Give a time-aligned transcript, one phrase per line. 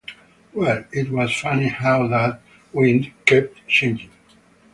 [0.53, 2.41] Well, it was funny how that
[2.73, 4.09] wind kept changing.